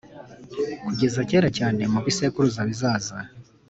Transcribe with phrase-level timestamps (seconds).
[0.85, 3.15] kugeza kera cyane, mu bisekuruza bizaza.